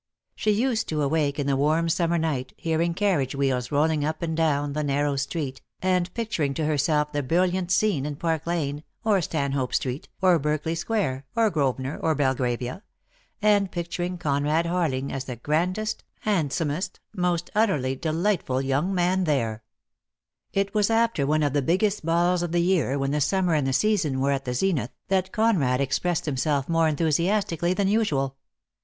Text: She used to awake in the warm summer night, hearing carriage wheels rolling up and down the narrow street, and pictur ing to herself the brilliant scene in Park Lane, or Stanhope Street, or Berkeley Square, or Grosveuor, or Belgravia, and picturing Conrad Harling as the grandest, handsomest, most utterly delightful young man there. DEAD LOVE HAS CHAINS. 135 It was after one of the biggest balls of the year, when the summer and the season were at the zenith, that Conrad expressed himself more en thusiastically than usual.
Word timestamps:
She 0.33 0.49
used 0.49 0.89
to 0.89 1.03
awake 1.03 1.37
in 1.37 1.45
the 1.45 1.55
warm 1.55 1.87
summer 1.87 2.17
night, 2.17 2.53
hearing 2.57 2.95
carriage 2.95 3.35
wheels 3.35 3.71
rolling 3.71 4.03
up 4.03 4.23
and 4.23 4.35
down 4.35 4.73
the 4.73 4.83
narrow 4.83 5.15
street, 5.15 5.61
and 5.79 6.11
pictur 6.15 6.41
ing 6.43 6.55
to 6.55 6.65
herself 6.65 7.11
the 7.11 7.21
brilliant 7.21 7.69
scene 7.69 8.03
in 8.07 8.15
Park 8.15 8.47
Lane, 8.47 8.83
or 9.03 9.21
Stanhope 9.21 9.75
Street, 9.75 10.09
or 10.19 10.39
Berkeley 10.39 10.73
Square, 10.73 11.25
or 11.35 11.51
Grosveuor, 11.51 11.99
or 12.01 12.15
Belgravia, 12.15 12.81
and 13.43 13.71
picturing 13.71 14.17
Conrad 14.17 14.65
Harling 14.65 15.11
as 15.11 15.25
the 15.25 15.35
grandest, 15.35 16.03
handsomest, 16.21 16.99
most 17.15 17.51
utterly 17.53 17.95
delightful 17.95 18.59
young 18.59 18.95
man 18.95 19.25
there. 19.25 19.61
DEAD 20.51 20.71
LOVE 20.73 20.73
HAS 20.73 20.73
CHAINS. 20.73 20.73
135 20.73 20.73
It 20.73 20.73
was 20.73 20.89
after 20.89 21.27
one 21.29 21.43
of 21.43 21.53
the 21.53 21.61
biggest 21.61 22.03
balls 22.03 22.41
of 22.41 22.51
the 22.51 22.59
year, 22.67 22.97
when 22.97 23.11
the 23.11 23.21
summer 23.21 23.53
and 23.53 23.67
the 23.67 23.71
season 23.71 24.19
were 24.19 24.31
at 24.31 24.45
the 24.45 24.55
zenith, 24.55 24.95
that 25.09 25.31
Conrad 25.31 25.79
expressed 25.79 26.25
himself 26.25 26.67
more 26.67 26.87
en 26.87 26.95
thusiastically 26.95 27.75
than 27.75 27.87
usual. 27.87 28.35